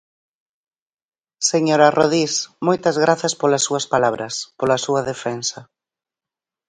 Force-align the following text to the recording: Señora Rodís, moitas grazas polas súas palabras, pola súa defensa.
Señora 1.51 1.93
Rodís, 1.97 2.33
moitas 2.67 2.95
grazas 3.03 3.33
polas 3.41 3.65
súas 3.67 3.85
palabras, 3.93 4.33
pola 4.59 4.77
súa 4.85 5.01
defensa. 5.11 5.59